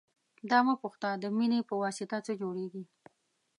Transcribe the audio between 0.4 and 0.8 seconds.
دا مه